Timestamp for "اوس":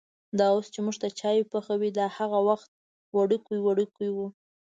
0.55-0.67